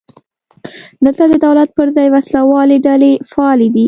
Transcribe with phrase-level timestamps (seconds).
[1.05, 3.79] دلته د دولت پر ځای وسله والې ډلې فعالې دي.